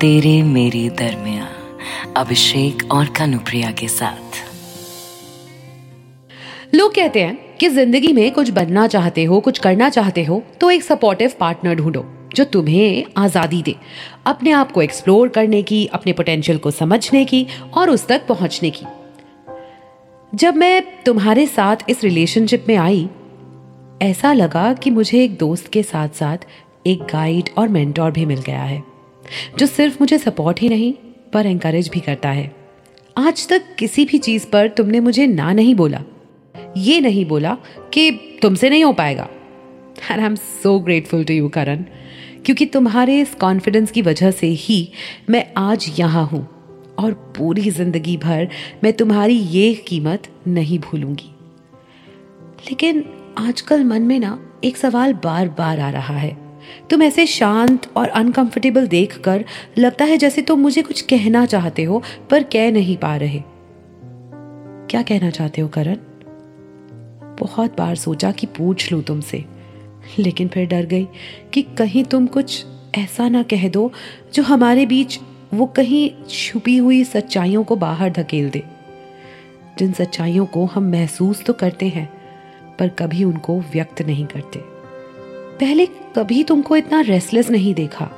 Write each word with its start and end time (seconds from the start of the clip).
तेरे 0.00 0.42
मेरे 0.42 0.88
दरमिया 0.88 1.46
अभिषेक 2.16 2.82
और 2.92 3.06
कनुप्रिया 3.08 3.70
के 3.70 3.86
साथ। 3.88 4.36
लोग 6.74 6.94
कहते 6.94 7.22
हैं 7.22 7.56
कि 7.56 7.68
ज़िंदगी 7.68 8.12
में 8.12 8.30
कुछ 8.32 8.50
बनना 8.50 8.86
चाहते 8.86 9.24
हो, 9.24 9.40
कुछ 9.40 9.58
करना 9.58 9.88
चाहते 9.88 10.24
हो 10.24 10.42
तो 10.60 10.70
एक 10.70 10.82
सपोर्टिव 10.82 11.32
पार्टनर 11.40 11.74
ढूंढो, 11.74 12.04
जो 12.34 12.44
तुम्हें 12.44 13.04
आज़ादी 13.16 13.62
दे। 13.62 13.74
अपने 14.26 14.50
आप 14.50 14.72
को 14.72 14.82
एक्सप्लोर 14.82 15.28
करने 15.28 15.62
की, 15.62 15.86
अपने 15.86 16.12
पोटेंशियल 16.12 16.58
को 16.58 16.70
समझने 16.70 17.24
की 17.24 17.46
और 17.74 17.90
उस 17.90 18.06
तक 18.06 18.26
पहुँचने 18.26 18.70
की। 18.70 18.86
जब 20.32 20.56
मैं 20.56 20.82
तुम्हारे 21.04 21.46
साथ 21.46 21.76
इस 21.88 22.04
रिलेशनशिप 22.04 22.66
में 22.68 22.76
आई, 22.76 23.08
ऐसा 24.02 24.32
लगा 24.32 24.72
कि 24.74 24.90
मुझे 24.90 25.24
एक 25.24 25.36
दोस्त 25.38 25.72
के 25.72 25.82
साथ 25.82 26.08
साथ 26.08 26.46
एक 26.86 27.02
गाइड 27.12 27.50
और 27.58 27.68
मेंटोर 27.68 28.10
भी 28.10 28.26
मिल 28.26 28.40
गया 28.40 28.62
है। 28.62 28.82
जो 29.58 29.66
सिर्फ़ 29.66 29.96
मुझे 30.00 30.18
सपोर्ट 30.18 30.60
ही 30.60 30.68
नहीं, 30.68 30.92
पर 31.32 31.46
एंकरेज 31.46 31.88
भी 31.88 32.00
करता 32.00 32.30
है। 32.30 32.50
आज 33.16 33.46
तक 33.48 33.74
किसी 33.78 34.04
भी 34.04 34.18
चीज़ 34.18 34.46
पर 34.46 34.68
तुमने 34.68 35.00
मुझे 35.00 35.26
ना 35.26 35.52
नहीं 35.52 35.74
बोला। 35.74 36.02
ये 36.76 37.00
नहीं 37.00 37.24
बोला 37.26 37.56
कि 37.94 38.10
तुमसे 38.42 38.70
नहीं 38.70 38.84
हो 38.84 38.92
पाएगा। 38.92 39.28
I 40.10 40.24
am 40.24 40.34
so 40.34 40.78
grateful 40.78 41.24
to 41.24 41.34
you 41.34 41.48
Karan 41.48 41.84
क्योंकि 42.44 42.66
तुम्हारे 42.66 43.20
इस 43.20 43.34
कॉन्फिडेंस 43.34 43.90
की 43.90 44.02
वजह 44.02 44.30
से 44.30 44.46
ही 44.46 44.88
मैं 45.30 45.44
आज 45.56 45.86
यहाँ 45.98 46.24
हूँ 46.26 46.46
और 46.98 47.12
पूरी 47.36 47.70
ज़िंदगी 47.70 48.16
भर 48.16 48.48
मैं 48.84 48.92
तुम्हारी 48.92 49.34
ये 49.34 49.72
कीमत 49.88 50.28
नहीं 50.48 50.78
भूलूँगी। 50.78 51.30
लेकिन 52.68 53.04
आजकल 53.38 53.84
मन 53.84 54.02
में 54.02 54.18
ना 54.20 54.38
एक 54.64 54.76
सवाल 54.76 55.12
बार 55.14 55.48
बार 55.48 55.80
आ 55.80 55.90
रहा 55.90 56.16
है। 56.16 56.36
तुम 56.90 57.02
ऐसे 57.02 57.26
शांत 57.26 57.86
और 57.96 58.08
अनकंफर्टेबल 58.08 58.86
देखकर 58.86 59.44
लगता 59.78 60.04
है 60.04 60.16
जैसे 60.16 60.42
तुम 60.42 60.60
मुझे 60.60 60.82
कुछ 60.82 61.00
कहना 61.00 61.46
चाहते 61.46 61.84
हो, 61.84 62.02
पर 62.30 62.42
कह 62.42 62.70
नहीं 62.70 62.96
पा 62.96 63.16
रहे। 63.16 63.42
क्या 64.90 65.02
कहना 65.02 65.30
चाहते 65.30 65.60
हो, 65.60 65.68
करण? 65.68 65.96
बहुत 67.40 67.76
बार 67.78 67.96
सोचा 67.96 68.30
कि 68.32 68.46
पूछ 68.46 68.92
लूँ 68.92 69.02
तुमसे, 69.02 69.44
लेकिन 70.18 70.48
फिर 70.48 70.66
डर 70.66 70.86
गई 70.86 71.08
कि 71.52 71.62
कहीं 71.62 72.04
तुम 72.04 72.26
कुछ 72.26 72.64
ऐसा 72.98 73.28
ना 73.28 73.42
कह 73.42 73.68
दो 73.68 73.92
जो 74.34 74.42
हमारे 74.42 74.86
बीच 74.86 75.18
वो 75.54 75.66
कहीं 75.66 76.10
छुपी 76.28 76.76
हुई 76.76 77.04
सच्चाइयों 77.04 77.64
को 77.64 77.76
बाहर 77.76 78.10
धकेल 78.10 78.50
दे। 78.50 78.62
जिन 79.78 79.92
सच्चाइयों 79.92 80.46
को 80.46 80.64
हम 80.64 80.90
महसूस 80.90 81.44
तो 81.44 81.52
करते 81.52 81.88
हैं, 81.88 82.08
पर 82.78 82.88
कभी 82.88 83.24
उनको 83.24 83.58
व्यक्त 83.60 84.02
नहीं 84.02 84.26
करते। 84.26 84.77
पहले 85.60 85.86
कभी 85.86 86.44
तुमको 86.44 86.76
इतना 86.76 87.00
रेस्टलेस 87.00 87.50
नहीं 87.50 87.74
देखा? 87.74 88.10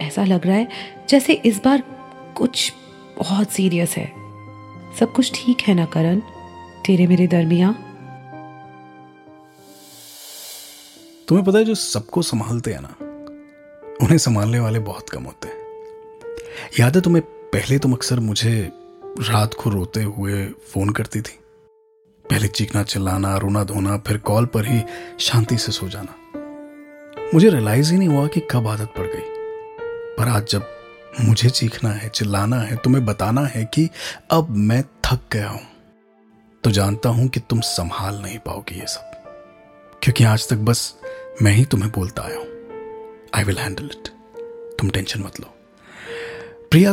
ऐसा 0.00 0.24
लग 0.24 0.46
रहा 0.46 0.56
है 0.56 0.68
जैसे 1.08 1.32
इस 1.32 1.60
बार 1.64 1.82
कुछ 2.36 2.72
बहुत 3.18 3.50
सीरियस 3.50 3.96
है। 3.96 4.12
सब 5.00 5.12
कुछ 5.16 5.32
ठीक 5.34 5.60
है 5.60 5.74
ना, 5.74 5.84
करण? 5.84 6.20
तेरे 6.86 7.06
मेरे 7.06 7.26
दरमिया 7.26 7.72
तुम्हें 11.28 11.46
पता 11.46 11.58
है 11.58 11.64
जो 11.64 11.74
सबको 11.74 12.22
संभालते 12.22 12.72
हैं 12.72 12.80
ना, 12.82 12.96
उन्हें 14.04 14.18
संभालने 14.18 14.60
वाले 14.60 14.78
बहुत 14.78 15.10
कम 15.10 15.22
होते 15.22 15.48
हैं। 15.48 15.56
याद 16.80 16.96
है 16.96 17.02
तुम्हें 17.02 17.24
पहले 17.24 17.78
तुम 17.78 17.92
अक्सर 17.92 18.20
मुझे 18.20 18.72
रात 19.20 19.54
को 19.54 19.70
रोते 19.70 20.02
हुए 20.02 20.46
फ़ोन 20.46 20.90
करती 20.90 21.20
थी? 21.20 21.38
पहले 22.30 22.48
चीखना 22.48 22.82
चिल्लाना, 22.82 23.36
रोना 23.36 23.64
धोना, 23.64 23.98
फिर 23.98 24.18
कॉल 24.18 24.46
पर 24.46 24.66
ही 24.66 24.82
शांति 25.20 25.58
से 25.58 25.72
सो 25.72 25.88
जाना। 25.88 26.14
मुझे 27.34 27.48
रियलाइज़ 27.50 27.92
ही 27.92 27.98
नहीं 27.98 28.08
हुआ 28.08 28.26
कि 28.26 28.40
कब 28.40 28.68
आदत 28.68 28.92
पड़ 28.98 29.06
गई। 29.06 29.22
पर 30.18 30.28
आज 30.28 30.46
जब 30.46 30.66
मुझे 31.20 31.50
चीखना 31.50 31.90
है, 31.90 32.08
चिल्लाना 32.08 32.56
है, 32.56 32.76
तुम्हें 32.76 33.04
बताना 33.06 33.40
है 33.46 33.64
कि 33.64 33.90
अब 34.30 34.50
मैं 34.50 34.82
थक 34.82 35.20
गया 35.32 35.48
हूँ 35.48 35.60
तो 36.64 36.70
जानता 36.70 37.08
हूँ 37.08 37.28
कि 37.28 37.40
तुम 37.40 37.60
संभाल 37.60 38.22
नहीं 38.22 38.38
पाओगे 38.38 38.74
ये 38.74 38.86
सब। 38.86 39.10
क्योंकि 40.02 40.24
आज 40.24 40.48
तक 40.48 40.56
बस 40.56 40.94
मैं 41.42 41.52
ही 41.52 41.64
तुम्हें 41.64 41.92
बोलता 41.92 42.22
आया 42.22 42.36
हूँ। 42.36 42.46
आई 43.34 43.44
विल 43.44 43.58
हैंडल 43.58 43.84
इट 43.84 44.08
तुम 44.78 44.90
टेंशन 44.90 45.20
मत 45.20 45.40
लो। 45.40 45.46
प्रिया, 46.70 46.92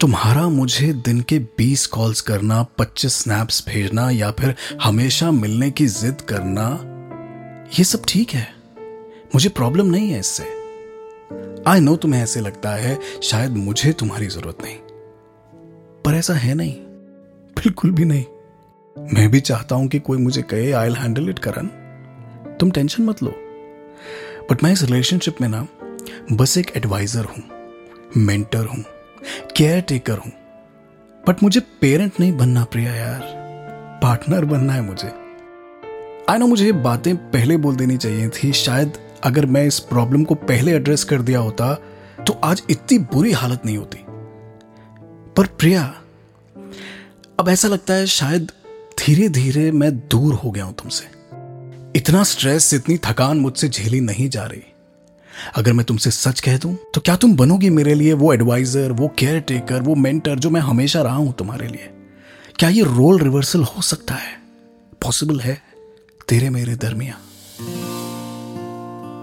तुम्हारा 0.00 0.48
मुझे 0.48 0.92
दिन 0.92 1.20
के 1.20 1.38
20 1.38 1.86
कॉल्स 1.86 2.20
करना 2.20 2.62
25 2.62 3.22
स्नैप्स 3.22 3.68
भेजना, 3.68 4.10
या 4.10 4.30
फिर 4.30 4.54
हमेशा 4.82 5.30
मिलने 5.30 5.70
की 5.70 5.86
जिद 5.86 6.20
करना, 6.20 6.80
ये 7.78 7.84
सब 7.84 8.02
ठीक 8.08 8.30
है? 8.30 8.57
मुझे 9.34 9.48
प्रॉब्लम 9.48 9.86
नहीं 9.86 10.10
है 10.10 10.20
इससे। 10.20 10.44
आई 11.66 11.80
नो 11.80 11.96
तुम्हें 11.96 12.22
ऐसे 12.22 12.40
लगता 12.40 12.70
है, 12.70 12.98
शायद 13.22 13.50
मुझे 13.50 13.92
तुम्हारी 13.92 14.26
ज़रूरत 14.26 14.58
नहीं। 14.62 14.76
पर 16.02 16.14
ऐसा 16.14 16.34
है 16.34 16.54
नहीं। 16.54 16.74
बिल्कुल 17.56 17.90
भी 17.90 18.04
नहीं। 18.04 18.24
मैं 19.14 19.30
भी 19.30 19.40
चाहता 19.40 19.74
हूँ 19.74 19.88
कि 19.88 19.98
कोई 19.98 20.18
मुझे 20.18 20.42
कहे 20.42 20.72
आई 20.72 20.92
हैंडल 20.92 21.28
इट 21.28 21.38
करन 21.38 21.66
तुम 22.60 22.70
टेंशन 22.70 23.02
मत 23.02 23.22
लो। 23.22 23.30
बट 24.50 24.64
मैं 24.64 24.72
इस 24.72 24.82
रिलेशनशिप 24.82 25.40
में 25.40 25.48
ना, 25.48 25.66
बस 26.32 26.58
एक 26.58 26.70
एडवाइजर 26.76 27.24
हूँ 27.24 27.42
मेंटर 28.16 28.64
हूँ 28.64 28.84
केयर 29.56 29.80
टेकर 29.80 30.18
हूँ। 30.18 30.32
बट 31.28 31.42
मुझे 31.42 31.60
पेरेंट 31.60 32.12
नहीं 32.20 32.32
बनना, 32.32 32.64
प्रिया 32.64 32.94
यार। 32.94 33.20
पार्टनर 34.02 34.44
बनना 34.44 34.72
है 34.72 34.80
मुझे। 34.80 35.08
आई 36.28 36.38
नो 36.38 36.46
मुझे 36.46 36.64
ये 36.64 36.72
बातें 36.72 37.16
पहले 37.16 37.56
बोल 37.56 37.76
देनी 37.76 37.96
चाहिए 37.96 38.28
थी, 38.28 38.52
शायद 38.52 38.92
अगर 39.24 39.46
मैं 39.46 39.64
इस 39.66 39.78
प्रॉब्लम 39.80 40.24
को 40.24 40.34
पहले 40.34 40.72
एड्रेस 40.72 41.04
कर 41.04 41.22
दिया 41.22 41.38
होता 41.38 41.74
तो 42.26 42.32
आज 42.44 42.62
इतनी 42.70 42.98
बुरी 43.12 43.32
हालत 43.32 43.62
नहीं 43.66 43.76
होती। 43.78 43.98
पर 45.36 45.46
प्रिया, 45.58 45.82
अब 47.40 47.48
ऐसा 47.48 47.68
लगता 47.68 47.94
है 47.94 48.06
शायद 48.06 48.50
धीरे 48.98 49.28
धीरे 49.28 49.70
मैं 49.72 49.90
दूर 49.98 50.34
हो 50.34 50.50
गया 50.50 50.64
हूँ 50.64 50.74
तुमसे। 50.74 51.06
इतना 51.96 52.22
स्ट्रेस 52.22 52.72
इतनी 52.74 52.96
थकान 52.98 53.38
मुझसे 53.38 53.68
झेली 53.68 54.00
नहीं 54.00 54.28
जा 54.28 54.44
रही। 54.44 54.62
अगर 55.56 55.72
मैं 55.72 55.84
तुमसे 55.86 56.10
सच 56.10 56.40
कह 56.40 56.58
दूँ 56.58 56.76
तो 56.94 57.00
क्या 57.00 57.16
तुम 57.16 57.36
बनोगी 57.36 57.70
मेरे 57.70 57.94
लिए 57.94 58.12
वो 58.12 58.32
एडवाइजर 58.32 58.92
वो 58.92 59.08
केयर 59.18 59.40
टेकर 59.40 59.82
वो 59.82 59.94
मेंटर 59.94 60.38
जो 60.38 60.50
मैं 60.50 60.60
हमेशा 60.60 61.02
रहा 61.02 61.16
हूँ 61.16 61.32
तुम्हारे 61.32 61.68
लिए? 61.68 61.90
क्या 62.58 62.68
ये 62.68 62.82
रोल 62.82 63.20
रिवर्सल 63.20 63.62
हो 63.64 63.82
सकता 63.82 64.14
है? 64.14 64.36
पॉसिबल 65.02 65.40
है 65.40 65.60
तेरे 66.28 66.50
मेरे 66.50 66.74
दरमिया 66.76 67.18